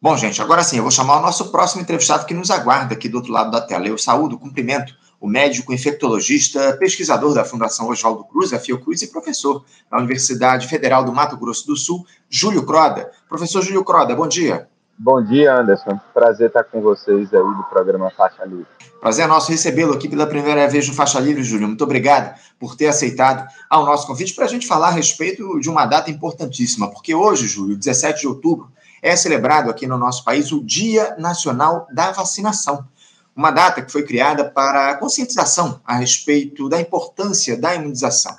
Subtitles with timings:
[0.00, 3.08] Bom, gente, agora sim, eu vou chamar o nosso próximo entrevistado que nos aguarda aqui
[3.08, 3.88] do outro lado da tela.
[3.88, 9.64] Eu saúdo, cumprimento o médico infectologista, pesquisador da Fundação Oswaldo Cruz, a Fiocruz, e professor
[9.90, 13.10] na Universidade Federal do Mato Grosso do Sul, Júlio Croda.
[13.28, 14.68] Professor Júlio Croda, bom dia.
[14.96, 15.98] Bom dia, Anderson.
[16.14, 18.66] Prazer estar com vocês aí do programa Faixa Livre.
[19.00, 21.66] Prazer é nosso recebê-lo aqui pela primeira vez no Faixa Livre, Júlio.
[21.66, 25.68] Muito obrigado por ter aceitado ao nosso convite para a gente falar a respeito de
[25.68, 28.68] uma data importantíssima, porque hoje, Júlio, 17 de outubro,
[29.02, 32.86] é celebrado aqui no nosso país o Dia Nacional da Vacinação.
[33.34, 38.36] Uma data que foi criada para conscientização a respeito da importância da imunização.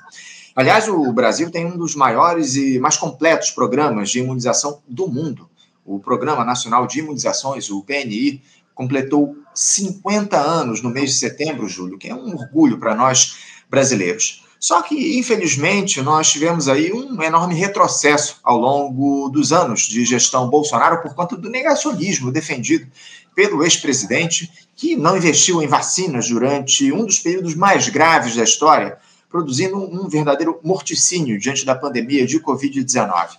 [0.55, 5.49] Aliás, o Brasil tem um dos maiores e mais completos programas de imunização do mundo.
[5.85, 8.41] O Programa Nacional de Imunizações, o PNI,
[8.75, 13.37] completou 50 anos no mês de setembro, Júlio, que é um orgulho para nós
[13.69, 14.45] brasileiros.
[14.59, 20.49] Só que, infelizmente, nós tivemos aí um enorme retrocesso ao longo dos anos de gestão
[20.49, 22.85] Bolsonaro por conta do negacionismo defendido
[23.33, 28.97] pelo ex-presidente, que não investiu em vacinas durante um dos períodos mais graves da história,
[29.29, 33.29] produzindo um verdadeiro morticínio diante da pandemia de Covid-19.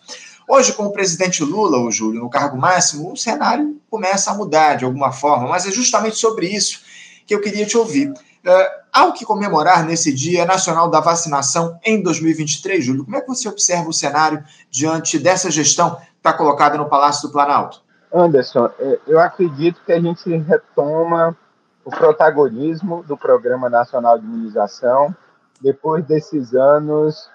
[0.49, 4.77] Hoje, com o presidente Lula, o Júlio, no cargo máximo, o cenário começa a mudar
[4.77, 6.81] de alguma forma, mas é justamente sobre isso
[7.27, 8.13] que eu queria te ouvir.
[8.47, 13.05] Uh, há o que comemorar nesse Dia Nacional da Vacinação em 2023, Júlio.
[13.05, 17.29] Como é que você observa o cenário diante dessa gestão que está colocada no Palácio
[17.29, 17.83] do Planalto?
[18.13, 21.37] Anderson, é, eu acredito que a gente retoma
[21.85, 25.15] o protagonismo do Programa Nacional de Imunização
[25.61, 27.29] depois desses anos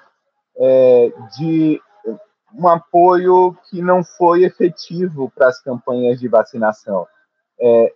[0.57, 1.81] é, de
[2.57, 7.05] um apoio que não foi efetivo para as campanhas de vacinação.
[7.59, 7.93] É,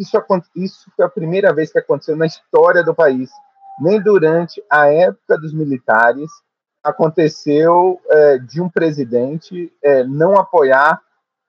[0.00, 0.16] isso,
[0.56, 3.30] isso foi a primeira vez que aconteceu na história do país.
[3.80, 6.30] Nem durante a época dos militares
[6.82, 11.00] aconteceu é, de um presidente é, não apoiar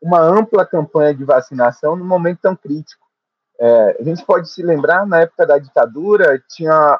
[0.01, 3.05] uma ampla campanha de vacinação num momento tão crítico.
[3.59, 6.99] É, a gente pode se lembrar, na época da ditadura, tinha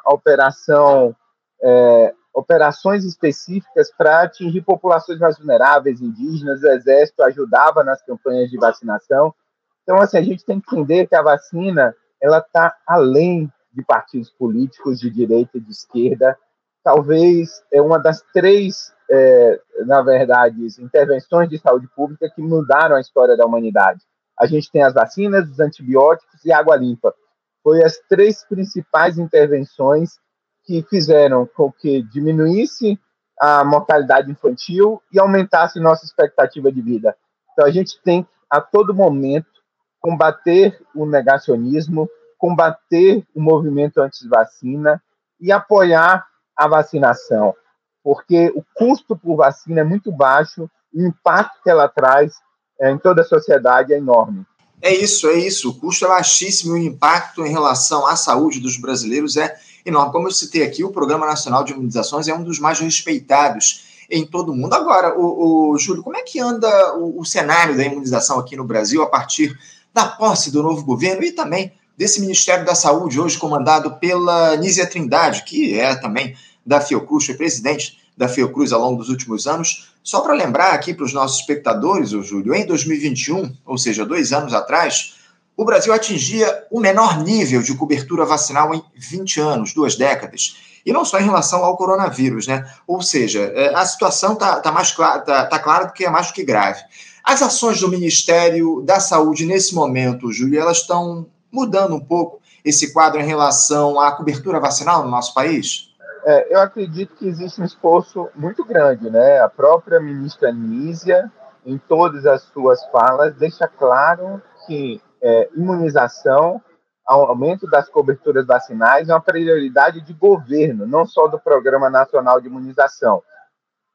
[1.62, 8.56] é, operações específicas para atingir populações mais vulneráveis, indígenas, o exército ajudava nas campanhas de
[8.56, 9.34] vacinação.
[9.82, 14.30] Então, assim, a gente tem que entender que a vacina ela está além de partidos
[14.30, 16.38] políticos de direita e de esquerda.
[16.84, 23.00] Talvez é uma das três, é, na verdade, intervenções de saúde pública que mudaram a
[23.00, 24.00] história da humanidade.
[24.38, 27.14] A gente tem as vacinas, os antibióticos e água limpa.
[27.62, 30.18] Foi as três principais intervenções
[30.64, 32.98] que fizeram com que diminuísse
[33.40, 37.16] a mortalidade infantil e aumentasse nossa expectativa de vida.
[37.52, 39.61] Então, a gente tem a todo momento
[40.02, 45.00] combater o negacionismo, combater o movimento anti-vacina
[45.40, 46.26] e apoiar
[46.56, 47.54] a vacinação,
[48.02, 52.34] porque o custo por vacina é muito baixo e o impacto que ela traz
[52.80, 54.44] é, em toda a sociedade é enorme.
[54.80, 55.70] É isso, é isso.
[55.70, 59.54] O custo é baixíssimo e o impacto em relação à saúde dos brasileiros é
[59.86, 60.10] enorme.
[60.10, 64.26] Como eu citei aqui, o Programa Nacional de Imunizações é um dos mais respeitados em
[64.26, 64.74] todo o mundo.
[64.74, 68.64] Agora, o, o Júlio, como é que anda o, o cenário da imunização aqui no
[68.64, 69.56] Brasil a partir
[69.92, 74.86] da posse do novo governo e também desse Ministério da Saúde, hoje comandado pela Nízia
[74.86, 79.92] Trindade, que é também da Fiocruz, foi presidente da Fiocruz ao longo dos últimos anos.
[80.02, 84.32] Só para lembrar aqui para os nossos espectadores, o Júlio, em 2021, ou seja, dois
[84.32, 85.14] anos atrás,
[85.56, 90.56] o Brasil atingia o menor nível de cobertura vacinal em 20 anos, duas décadas.
[90.84, 92.68] E não só em relação ao coronavírus, né?
[92.86, 96.10] Ou seja, é, a situação está tá mais clara, tá, tá clara do que é
[96.10, 96.80] mais do que grave.
[97.24, 102.92] As ações do Ministério da Saúde nesse momento, Júlio, elas estão mudando um pouco esse
[102.92, 105.90] quadro em relação à cobertura vacinal no nosso país?
[106.24, 109.40] É, eu acredito que existe um esforço muito grande, né?
[109.40, 111.30] A própria ministra Nízia,
[111.66, 116.60] em todas as suas falas, deixa claro que é, imunização,
[117.06, 122.46] aumento das coberturas vacinais é uma prioridade de governo, não só do Programa Nacional de
[122.46, 123.22] Imunização.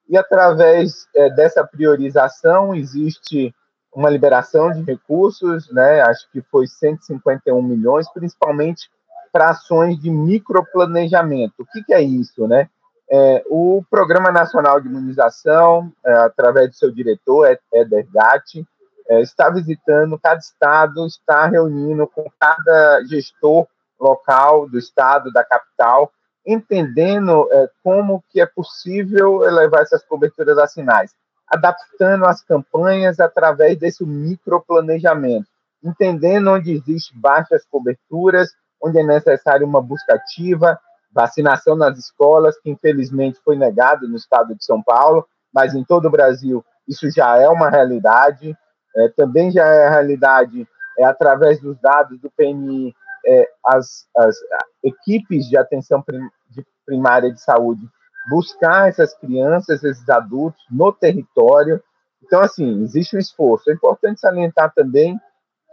[0.10, 3.54] E através é, dessa priorização existe
[3.94, 6.02] uma liberação de recursos, né?
[6.02, 8.90] Acho que foi 151 milhões, principalmente
[9.32, 11.56] para ações de microplanejamento.
[11.60, 12.70] O que, que é isso, né?
[13.10, 18.68] É, o Programa Nacional de Imunização, é, através do seu diretor, Eder Gatti,
[19.10, 23.66] é, está visitando cada estado, está reunindo com cada gestor
[24.00, 26.12] local do estado, da capital,
[26.48, 31.12] entendendo é, como que é possível elevar essas coberturas vacinais,
[31.48, 35.48] adaptando as campanhas através desse microplanejamento,
[35.84, 38.50] entendendo onde existe baixas coberturas,
[38.82, 40.80] onde é necessário uma busca ativa,
[41.12, 46.08] vacinação nas escolas, que infelizmente foi negado no estado de São Paulo, mas em todo
[46.08, 48.56] o Brasil isso já é uma realidade,
[48.96, 50.68] É, também já é a realidade,
[50.98, 52.96] é, através dos dados do PNI,
[53.28, 54.36] é, as, as
[54.84, 56.02] equipes de atenção
[56.50, 57.88] de primária de saúde
[58.30, 61.82] buscar essas crianças, esses adultos no território.
[62.24, 63.70] Então, assim, existe um esforço.
[63.70, 65.18] É importante salientar também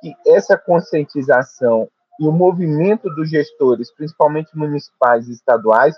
[0.01, 1.89] que essa conscientização
[2.21, 5.97] e o movimento dos gestores, principalmente municipais e estaduais,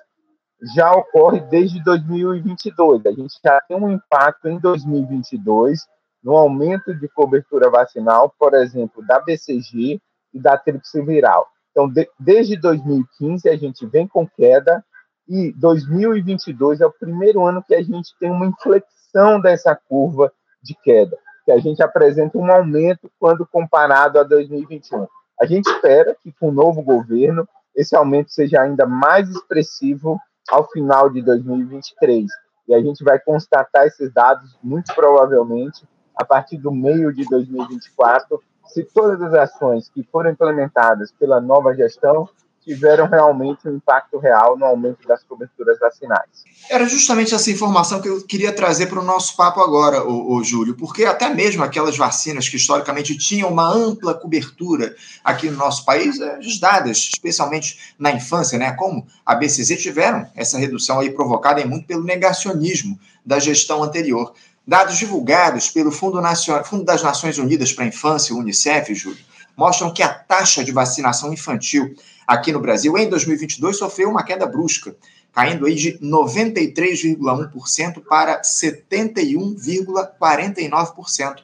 [0.75, 3.05] já ocorre desde 2022.
[3.05, 5.87] A gente já tem um impacto em 2022
[6.25, 10.01] no aumento de cobertura vacinal, por exemplo, da BCG
[10.33, 11.47] e da tríplice viral.
[11.77, 14.83] Então, de, desde 2015 a gente vem com queda
[15.29, 20.33] e 2022 é o primeiro ano que a gente tem uma inflexão dessa curva
[20.63, 25.07] de queda, que a gente apresenta um aumento quando comparado a 2021.
[25.39, 30.19] A gente espera que com o novo governo esse aumento seja ainda mais expressivo
[30.49, 32.25] ao final de 2023.
[32.69, 35.87] E a gente vai constatar esses dados muito provavelmente
[36.17, 41.75] a partir do meio de 2024, se todas as ações que foram implementadas pela nova
[41.75, 42.29] gestão
[42.67, 46.45] tiveram realmente um impacto real no aumento das coberturas vacinais.
[46.69, 50.43] Era justamente essa informação que eu queria trazer para o nosso papo agora, o, o,
[50.43, 55.85] Júlio, porque até mesmo aquelas vacinas que historicamente tinham uma ampla cobertura aqui no nosso
[55.85, 61.61] país, eh, dadas, especialmente na infância, né, como a BCZ, tiveram essa redução aí provocada
[61.61, 64.33] em muito pelo negacionismo da gestão anterior.
[64.67, 69.25] Dados divulgados pelo Fundo, Nacional, Fundo das Nações Unidas para a Infância, Unicef, Júlio,
[69.57, 71.95] mostram que a taxa de vacinação infantil
[72.27, 74.97] aqui no Brasil em 2022 sofreu uma queda brusca,
[75.33, 81.37] caindo aí de 93,1% para 71,49%.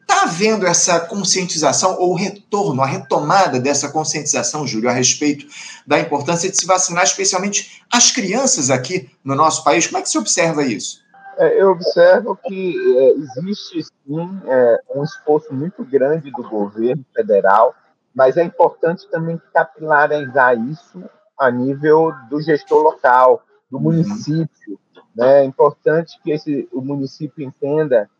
[0.00, 5.46] Está havendo essa conscientização ou retorno, a retomada dessa conscientização, Júlio, a respeito
[5.86, 9.86] da importância de se vacinar, especialmente as crianças aqui no nosso país?
[9.86, 11.06] Como é que se observa isso?
[11.38, 17.76] É, eu observo que é, existe sim é, um esforço muito grande do governo federal,
[18.12, 21.08] mas é importante também capilarizar isso
[21.38, 23.40] a nível do gestor local,
[23.70, 23.84] do uhum.
[23.84, 24.80] município.
[25.14, 25.42] Né?
[25.42, 28.10] É importante que esse, o município entenda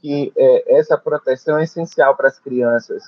[0.00, 3.04] que é, essa proteção é essencial para as crianças.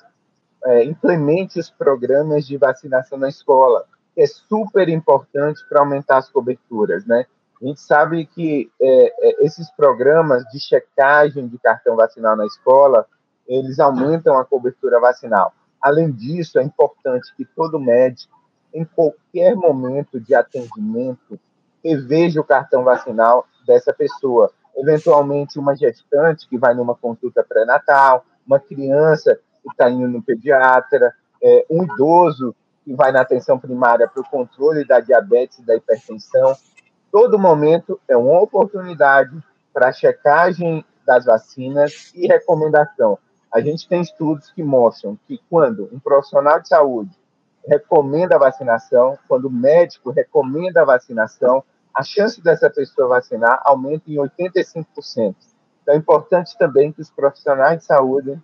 [0.65, 3.85] É, implemente os programas de vacinação na escola,
[4.15, 7.27] que é super importante para aumentar as coberturas, né?
[7.63, 13.07] A gente sabe que é, é, esses programas de checagem de cartão vacinal na escola,
[13.47, 15.53] eles aumentam a cobertura vacinal.
[15.81, 18.37] Além disso, é importante que todo médico,
[18.75, 21.39] em qualquer momento de atendimento,
[21.83, 24.51] reveja o cartão vacinal dessa pessoa.
[24.77, 31.15] Eventualmente, uma gestante que vai numa consulta pré-natal, uma criança que está indo no pediatra,
[31.43, 32.55] é, um idoso
[32.85, 36.55] que vai na atenção primária para o controle da diabetes e da hipertensão
[37.11, 39.37] todo momento é uma oportunidade
[39.73, 43.19] para checagem das vacinas e recomendação.
[43.53, 47.17] A gente tem estudos que mostram que quando um profissional de saúde
[47.67, 51.63] recomenda a vacinação, quando o médico recomenda a vacinação,
[51.95, 55.35] a chance dessa pessoa vacinar aumenta em 85%.
[55.83, 58.39] Então é importante também que os profissionais de saúde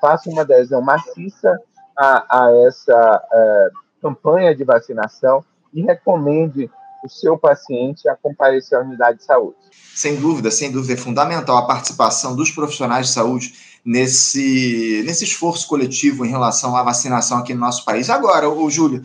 [0.00, 1.60] façam uma adesão maciça
[1.96, 5.44] a, a essa uh, campanha de vacinação
[5.74, 6.70] e recomende
[7.04, 9.56] o seu paciente a comparecer à unidade de saúde.
[9.94, 13.54] Sem dúvida, sem dúvida, é fundamental a participação dos profissionais de saúde
[13.84, 18.10] nesse, nesse esforço coletivo em relação à vacinação aqui no nosso país.
[18.10, 19.02] Agora, o Júlio,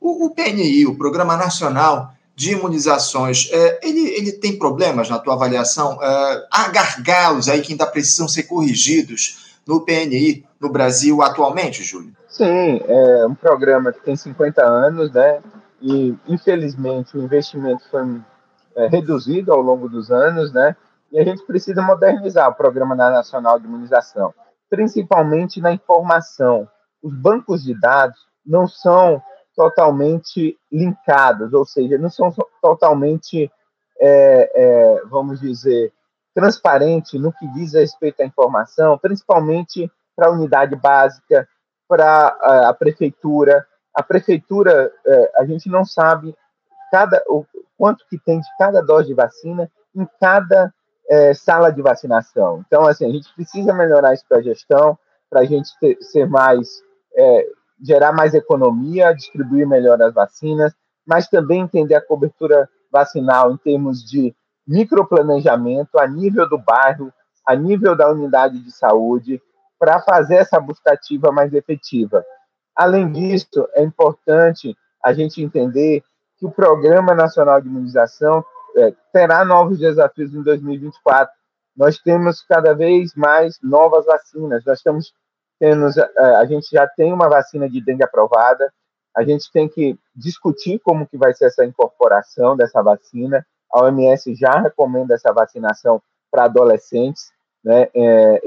[0.00, 5.34] o, o PNI, o Programa Nacional de Imunizações, é, ele, ele tem problemas na tua
[5.34, 5.98] avaliação?
[6.02, 12.12] É, há gargalos aí que ainda precisam ser corrigidos no PNI no Brasil atualmente, Júlio?
[12.28, 15.40] Sim, é um programa que tem 50 anos, né?
[15.82, 18.20] E infelizmente o investimento foi
[18.76, 20.76] é, reduzido ao longo dos anos, né?
[21.10, 24.32] E a gente precisa modernizar o Programa Nacional de Imunização,
[24.70, 26.66] principalmente na informação.
[27.02, 29.20] Os bancos de dados não são
[29.54, 33.50] totalmente linkados, ou seja, não são totalmente,
[34.00, 35.92] é, é, vamos dizer,
[36.34, 41.46] transparentes no que diz respeito à informação, principalmente para a unidade básica,
[41.86, 42.28] para
[42.68, 46.34] a prefeitura, a prefeitura, é, a gente não sabe
[46.90, 47.44] cada, o
[47.76, 50.72] quanto que tem de cada dose de vacina em cada
[51.08, 52.62] é, sala de vacinação.
[52.66, 56.28] Então, assim, a gente precisa melhorar isso para a gestão, para a gente ter, ser
[56.28, 56.68] mais,
[57.16, 57.46] é,
[57.82, 60.72] gerar mais economia, distribuir melhor as vacinas,
[61.06, 64.34] mas também entender a cobertura vacinal em termos de
[64.66, 67.12] microplanejamento a nível do bairro,
[67.46, 69.42] a nível da unidade de saúde,
[69.78, 72.24] para fazer essa buscativa mais efetiva.
[72.76, 76.02] Além disso, é importante a gente entender
[76.38, 78.44] que o Programa Nacional de Imunização
[78.76, 81.32] é, terá novos desafios em 2024.
[81.76, 84.62] nós temos cada vez mais novas vacinas.
[84.64, 85.14] Nós estamos
[85.58, 88.70] tendo, eh, a gente já tem uma vacina de dengue aprovada,
[89.16, 93.46] a gente tem que discutir como que vai ser essa incorporação dessa vacina.
[93.72, 97.30] A OMS já recomenda essa vacinação para adolescentes,
[97.64, 97.88] né?
[97.94, 98.42] É,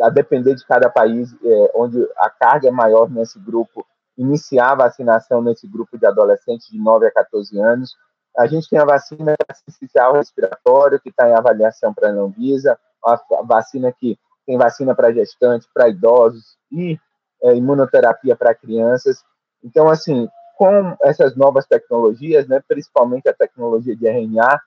[0.00, 3.86] a depender de cada país, é, onde a carga é maior nesse grupo,
[4.16, 7.96] iniciar a vacinação nesse grupo de adolescentes de 9 a 14 anos.
[8.36, 13.42] A gente tem a vacina assistencial respiratório, que está em avaliação para a Anvisa, a
[13.44, 16.98] vacina que tem vacina para gestantes, para idosos e
[17.42, 19.22] é, imunoterapia para crianças.
[19.62, 24.60] Então, assim, com essas novas tecnologias, né, principalmente a tecnologia de RNA,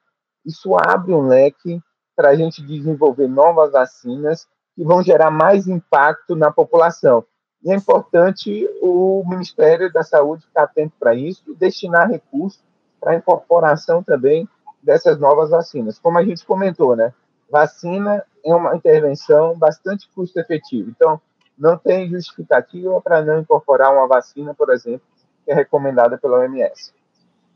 [0.45, 1.81] isso abre um leque
[2.15, 7.25] para a gente desenvolver novas vacinas que vão gerar mais impacto na população.
[7.63, 12.61] E é importante o Ministério da Saúde estar atento para isso e destinar recursos
[12.99, 14.47] para a incorporação também
[14.81, 15.99] dessas novas vacinas.
[15.99, 17.13] Como a gente comentou, né?
[17.49, 20.89] Vacina é uma intervenção bastante custo-efetiva.
[20.89, 21.21] Então,
[21.57, 25.05] não tem justificativa para não incorporar uma vacina, por exemplo,
[25.45, 26.93] que é recomendada pela OMS.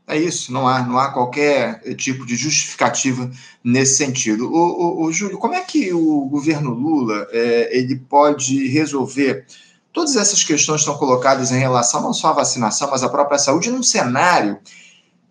[0.08, 3.28] É isso, não há, não há qualquer tipo de justificativa
[3.62, 4.48] nesse sentido.
[4.48, 9.44] O, o, o Júlio, como é que o governo Lula é, ele pode resolver
[9.92, 13.38] todas essas questões que estão colocadas em relação não só à vacinação, mas à própria
[13.38, 14.58] saúde, num cenário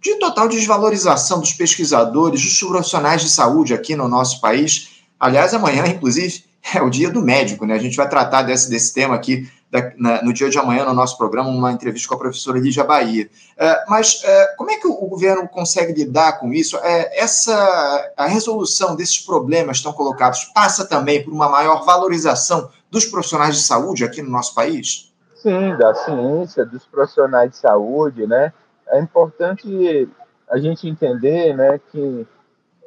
[0.01, 4.89] de total desvalorização dos pesquisadores, dos profissionais de saúde aqui no nosso país?
[5.17, 7.75] Aliás, amanhã, inclusive, é o dia do médico, né?
[7.75, 10.93] A gente vai tratar desse, desse tema aqui da, na, no dia de amanhã no
[10.93, 13.29] nosso programa, uma entrevista com a professora Lígia Bahia.
[13.57, 16.77] É, mas é, como é que o, governo consegue lidar com isso?
[16.77, 23.05] É, essa, a resolução desses problemas estão colocados passa também por uma maior valorização dos
[23.05, 25.13] profissionais de saúde aqui no nosso país?
[25.35, 28.51] Sim, da ciência, dos profissionais de saúde, né?
[28.87, 30.09] É importante
[30.49, 32.27] a gente entender, né, que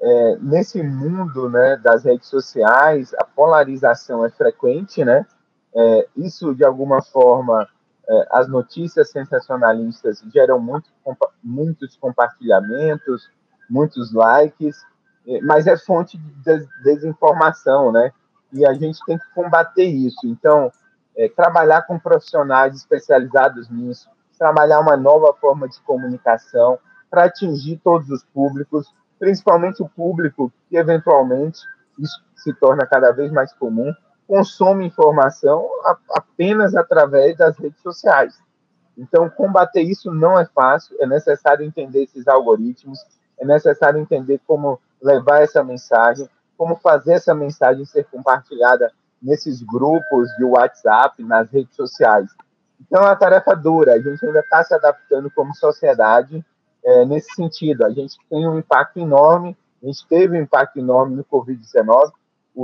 [0.01, 5.27] é, nesse mundo né, das redes sociais, a polarização é frequente, né?
[5.75, 7.69] É, isso, de alguma forma,
[8.09, 10.91] é, as notícias sensacionalistas geram muito,
[11.43, 13.31] muitos compartilhamentos,
[13.69, 14.83] muitos likes,
[15.27, 18.13] é, mas é fonte de desinformação, né?
[18.53, 20.27] E a gente tem que combater isso.
[20.27, 20.73] Então,
[21.17, 24.09] é, trabalhar com profissionais especializados nisso,
[24.39, 26.79] trabalhar uma nova forma de comunicação
[27.11, 31.61] para atingir todos os públicos, principalmente o público que eventualmente
[31.99, 33.93] isso se torna cada vez mais comum,
[34.29, 35.67] consome informação
[36.11, 38.39] apenas através das redes sociais.
[38.97, 42.99] Então, combater isso não é fácil, é necessário entender esses algoritmos,
[43.41, 48.93] é necessário entender como levar essa mensagem, como fazer essa mensagem ser compartilhada
[49.23, 52.29] nesses grupos de WhatsApp, nas redes sociais.
[52.81, 56.45] Então, é uma tarefa dura, a gente ainda está se adaptando como sociedade
[56.85, 57.85] é, nesse sentido.
[57.85, 62.13] A gente tem um impacto enorme, a gente teve um impacto enorme no Covid-19.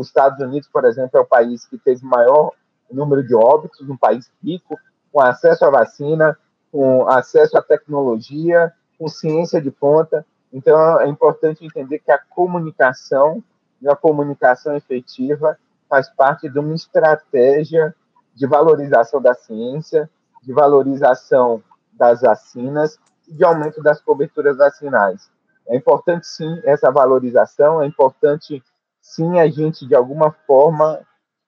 [0.01, 2.51] Os Estados Unidos, por exemplo, é o país que teve maior
[2.91, 4.79] número de óbitos, um país rico,
[5.13, 6.37] com acesso à vacina,
[6.73, 10.27] com acesso à tecnologia, com ciência de ponta.
[10.53, 13.43] Então, é importante entender que a comunicação
[13.81, 15.59] e a comunicação efetiva
[15.89, 17.95] faz parte de uma estratégia
[18.35, 20.11] de valorização da ciência,
[20.43, 22.99] de valorização das vacinas
[23.29, 25.31] de aumento das coberturas vacinais.
[25.69, 28.63] É importante, sim, essa valorização, é importante,
[29.05, 31.01] sim, a gente, de alguma forma,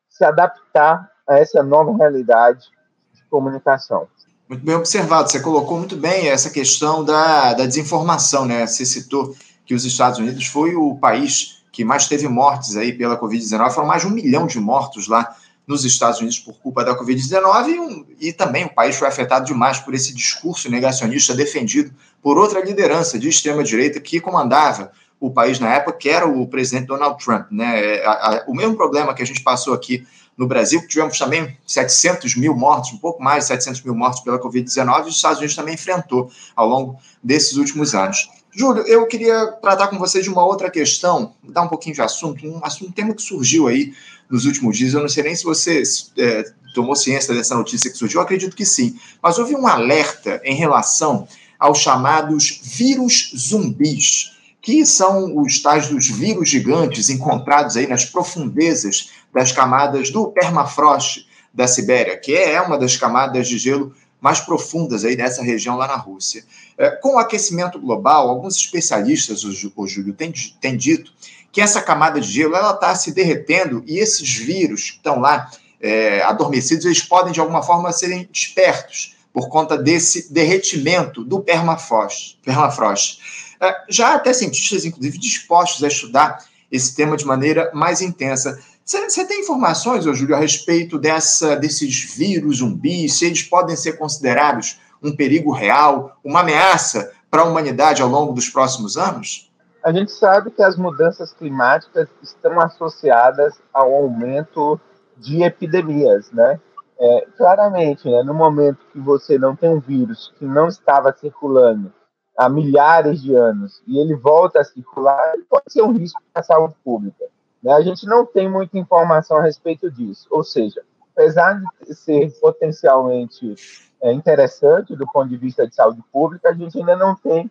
[0.09, 2.67] se adaptar a essa nova realidade
[3.15, 4.07] de comunicação.
[4.49, 5.29] Muito bem observado.
[5.29, 8.67] Você colocou muito bem essa questão da, da desinformação, né?
[8.67, 9.35] Você citou
[9.65, 13.89] que os Estados Unidos foi o país que mais teve mortes aí pela Covid-19, foram
[13.89, 15.35] mais de um milhão de mortos lá
[15.67, 19.45] nos Estados Unidos por culpa da Covid-19 e, um, e, também o país foi afetado
[19.45, 25.59] demais por esse discurso negacionista defendido por outra liderança de extrema-direita que comandava o país
[25.59, 27.51] na época, que era o presidente Donald Trump.
[27.51, 28.03] Né?
[28.05, 30.07] A, o mesmo problema que a gente passou aqui
[30.37, 34.21] no Brasil, que tivemos também 700 mil mortos, um pouco mais de 700 mil mortos
[34.21, 38.29] pela Covid-19, os Estados Unidos também enfrentou ao longo desses últimos anos.
[38.55, 42.47] Júlio, eu queria tratar com você de uma outra questão, dar um pouquinho de assunto,
[42.47, 43.93] um assunto, um tema que surgiu aí
[44.31, 44.95] nos últimos dias.
[44.95, 45.83] Eu não sei nem se você
[46.19, 46.45] é,
[46.75, 48.99] tomou ciência dessa notícia que surgiu, eu acredito que sim.
[49.23, 54.36] Mas houve um alerta em relação aos chamados vírus zumbis,
[54.67, 61.25] que são os tais dos vírus gigantes encontrados aí nas profundezas das camadas do permafrost
[61.55, 65.87] da Sibéria, que é uma das camadas de gelo mais profundas aí dessa região lá
[65.87, 66.45] na Rússia.
[66.77, 71.13] É, com o aquecimento global, alguns especialistas, o, Júlio, têm, têm dito
[71.53, 75.49] que essa camada de gelo ela está se derretendo e esses vírus que estão lá
[75.81, 82.37] é, adormecidos, eles podem de alguma forma serem despertos por conta desse derretimento do permafrost.
[82.45, 83.46] permafrost.
[83.61, 86.39] É, já até cientistas, inclusive, dispostos a estudar
[86.71, 88.59] esse tema de maneira mais intensa.
[88.85, 93.95] Você tem informações, ô Júlio, a respeito dessa, desses vírus zumbis, se eles podem ser
[93.95, 99.51] considerados um perigo real, uma ameaça para a humanidade ao longo dos próximos anos?
[99.85, 104.81] A gente sabe que as mudanças climáticas estão associadas ao aumento
[105.17, 106.61] de epidemias, né?
[106.99, 111.93] É, claramente, né, no momento que você não tem um vírus que não estava circulando
[112.37, 116.45] há milhares de anos e ele volta a circular, pode ser um risco para a
[116.45, 117.25] saúde pública.
[117.63, 117.73] Né?
[117.73, 120.27] A gente não tem muita informação a respeito disso.
[120.31, 123.55] Ou seja, apesar de ser potencialmente
[124.03, 127.51] é, interessante do ponto de vista de saúde pública, a gente ainda não tem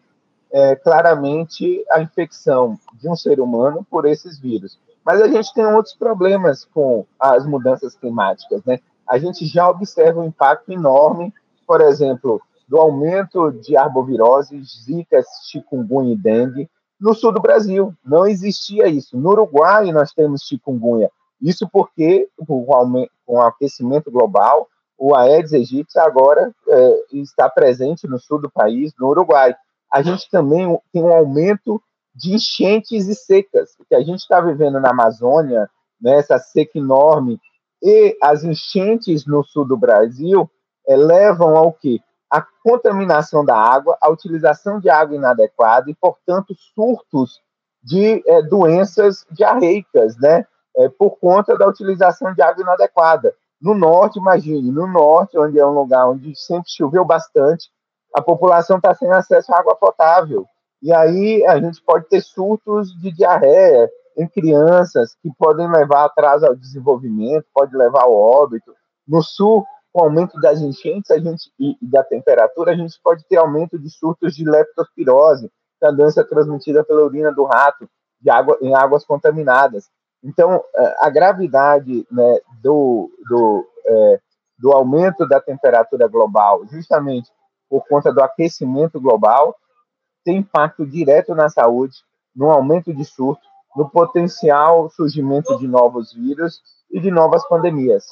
[0.51, 4.79] é, claramente a infecção de um ser humano por esses vírus.
[5.03, 8.79] Mas a gente tem outros problemas com as mudanças climáticas, né?
[9.07, 11.31] A gente já observa um impacto enorme,
[11.67, 16.69] por exemplo, do aumento de arbovirose, zika, chikungunya e dengue
[16.99, 17.93] no sul do Brasil.
[18.03, 19.17] Não existia isso.
[19.17, 21.09] No Uruguai nós temos chikungunya.
[21.41, 22.65] Isso porque, com
[23.27, 24.67] o aquecimento global,
[24.97, 29.55] o Aedes aegypti agora é, está presente no sul do país, no Uruguai.
[29.91, 31.81] A gente também tem um aumento
[32.13, 35.69] de enchentes e secas, que a gente está vivendo na Amazônia,
[36.01, 37.39] né, seca enorme,
[37.83, 40.49] e as enchentes no sul do Brasil
[40.87, 41.99] é, levam ao quê?
[42.31, 47.41] A contaminação da água, a utilização de água inadequada e, portanto, surtos
[47.83, 50.45] de é, doenças diarreicas, né?
[50.77, 53.33] É, por conta da utilização de água inadequada.
[53.61, 57.69] No norte, imagine, no norte, onde é um lugar onde sempre choveu bastante,
[58.13, 60.45] a população está sem acesso à água potável.
[60.81, 66.45] E aí a gente pode ter surtos de diarreia em crianças que podem levar atraso
[66.45, 68.73] ao desenvolvimento, pode levar ao óbito.
[69.07, 69.65] No sul,
[69.95, 73.79] com o aumento das enchentes a gente, e da temperatura, a gente pode ter aumento
[73.79, 75.49] de surtos de leptospirose,
[75.79, 79.89] que é a doença transmitida pela urina do rato de água, em águas contaminadas.
[80.21, 84.19] Então, é, a gravidade né, do, do, é,
[84.59, 87.31] do aumento da temperatura global, justamente
[87.69, 89.55] por conta do aquecimento global,
[90.25, 91.95] tem impacto direto na saúde,
[92.35, 96.59] no aumento de surto, no potencial surgimento de novos vírus
[96.91, 98.03] e de novas pandemias.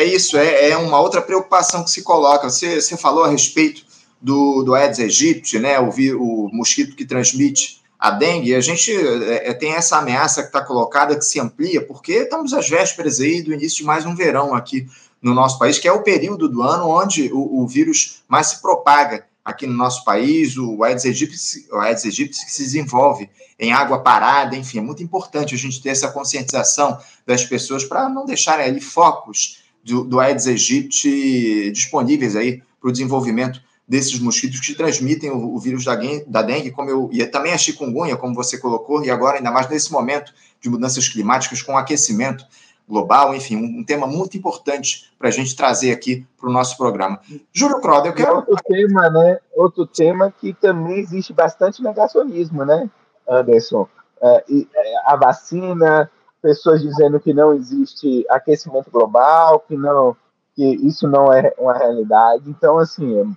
[0.00, 2.48] É isso, é, é uma outra preocupação que se coloca.
[2.48, 3.84] Você, você falou a respeito
[4.18, 9.50] do, do Aedes aegypti, né, o, o mosquito que transmite a dengue, a gente é,
[9.50, 13.42] é tem essa ameaça que está colocada, que se amplia, porque estamos às vésperas aí
[13.42, 14.88] do início de mais um verão aqui
[15.20, 18.62] no nosso país, que é o período do ano onde o, o vírus mais se
[18.62, 23.70] propaga aqui no nosso país, o Aedes aegypti, o Aedes aegypti que se desenvolve em
[23.70, 28.24] água parada, enfim, é muito importante a gente ter essa conscientização das pessoas para não
[28.24, 34.74] deixarem ali focos do, do Aedes aegypti disponíveis aí para o desenvolvimento desses mosquitos que
[34.74, 38.56] transmitem o, o vírus da, da, dengue, como eu, e também a chikungunya, como você
[38.56, 42.44] colocou, e agora, ainda mais nesse momento de mudanças climáticas com aquecimento
[42.88, 46.76] global, enfim, um, um tema muito importante para a gente trazer aqui para o nosso
[46.76, 47.20] programa.
[47.52, 48.36] Júlio Croda, eu quero...
[48.36, 49.38] Outro tema, né?
[49.56, 52.88] Outro tema que também existe bastante negacionismo, né,
[53.28, 53.88] Anderson?
[54.22, 60.16] É, e, é, a vacina, pessoas dizendo que não existe aquecimento global, que não
[60.54, 62.50] que isso não é uma realidade.
[62.50, 63.34] Então, assim,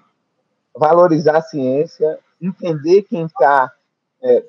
[0.76, 3.72] valorizar a ciência, entender quem está
[4.22, 4.44] é,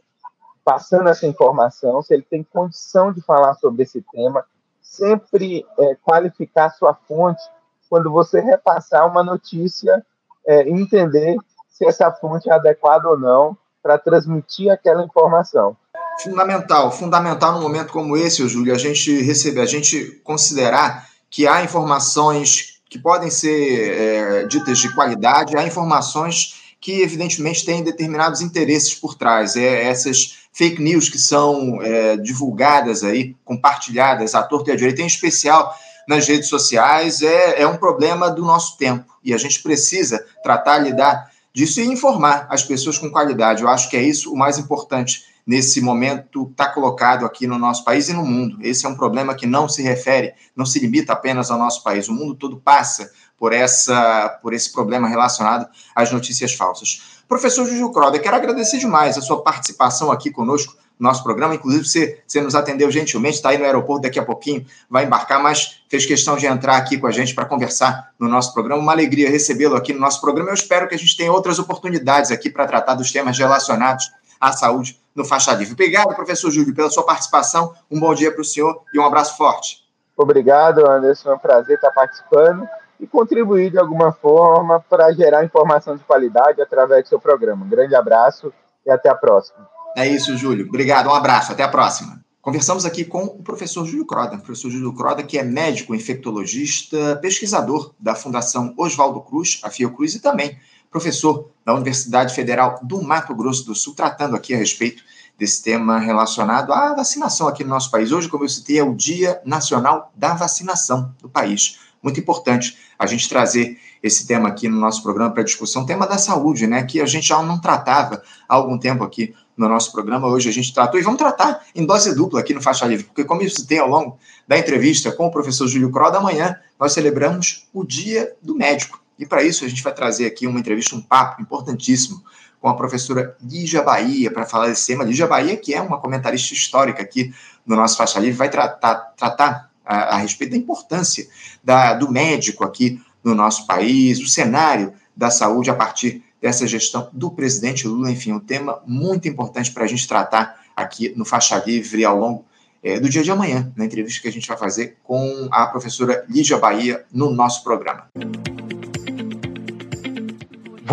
[0.65, 4.45] passando essa informação, se ele tem condição de falar sobre esse tema,
[4.81, 7.43] sempre é, qualificar sua fonte
[7.89, 10.05] quando você repassar uma notícia
[10.47, 11.37] é, entender
[11.69, 15.77] se essa fonte é adequada ou não para transmitir aquela informação.
[16.23, 21.63] Fundamental, fundamental num momento como esse, Júlio, a gente receber, a gente considerar que há
[21.63, 28.95] informações que podem ser é, ditas de qualidade, há informações que evidentemente têm determinados interesses
[28.95, 29.57] por trás.
[29.57, 35.03] É, essas fake news que são é, divulgadas aí, compartilhadas à torta e à direita,
[35.03, 35.75] em especial
[36.07, 39.13] nas redes sociais, é, é um problema do nosso tempo.
[39.25, 43.63] E a gente precisa tratar, lidar disso e informar as pessoas com qualidade.
[43.63, 47.85] Eu acho que é isso o mais importante nesse momento está colocado aqui no nosso
[47.85, 48.59] país e no mundo.
[48.61, 52.09] Esse é um problema que não se refere, não se limita apenas ao nosso país.
[52.09, 57.23] O mundo todo passa por essa por esse problema relacionado às notícias falsas.
[57.29, 61.55] Professor Juju Croda, quero agradecer demais a sua participação aqui conosco no nosso programa.
[61.55, 65.43] Inclusive, você, você nos atendeu gentilmente, está aí no aeroporto daqui a pouquinho, vai embarcar,
[65.43, 68.81] mas fez questão de entrar aqui com a gente para conversar no nosso programa.
[68.81, 70.51] Uma alegria recebê-lo aqui no nosso programa.
[70.51, 74.11] Eu espero que a gente tenha outras oportunidades aqui para tratar dos temas relacionados
[74.49, 75.73] à saúde no Faixa Livre.
[75.73, 77.75] Obrigado, professor Júlio, pela sua participação.
[77.91, 79.85] Um bom dia para o senhor e um abraço forte.
[80.17, 81.31] Obrigado, Anderson.
[81.31, 82.69] É um prazer estar participando
[83.01, 87.65] e contribuir de alguma forma para gerar informação de qualidade através do seu programa.
[87.65, 88.53] Um grande abraço
[88.87, 89.69] e até a próxima.
[89.97, 90.67] É isso, Júlio.
[90.67, 92.25] Obrigado, um abraço, até a próxima.
[92.45, 97.95] Conversamos aqui com o professor Júlio Croda, professor Júlio Croda, que é médico infectologista, pesquisador
[97.99, 100.59] da Fundação Oswaldo Cruz, a Fiocruz, e também
[100.95, 105.03] professor da Universidade Federal do Mato Grosso do Sul, tratando aqui a respeito
[105.37, 108.13] desse tema relacionado à vacinação aqui no nosso país.
[108.13, 111.81] Hoje, como eu citei, é o Dia Nacional da Vacinação do país.
[112.01, 116.17] Muito importante a gente trazer esse tema aqui no nosso programa para discussão, tema da
[116.17, 120.29] saúde, né, que a gente já não tratava há algum tempo aqui no nosso programa.
[120.29, 123.25] Hoje a gente tratou e vamos tratar em dose dupla aqui no Faixa Livre, porque,
[123.25, 127.67] como eu citei ao longo da entrevista com o professor Júlio Croda, amanhã nós celebramos
[127.73, 129.04] o Dia do Médico.
[129.19, 132.23] E para isso a gente vai trazer aqui uma entrevista, um papo importantíssimo
[132.61, 135.05] com a professora Lígia Bahia para falar desse tema.
[135.05, 137.35] Lígia Bahia, que é uma comentarista histórica aqui
[137.67, 141.29] no nosso Faixa Livre, vai tratar, tratar a, a respeito da importância
[141.63, 147.09] da, do médico aqui no nosso país, o cenário da saúde a partir dessa gestão
[147.13, 148.11] do presidente Lula.
[148.11, 152.45] Enfim, um tema muito importante para a gente tratar aqui no Faixa Livre ao longo
[152.83, 156.25] é, do dia de amanhã, na entrevista que a gente vai fazer com a professora
[156.29, 158.09] Lígia Bahia no nosso programa.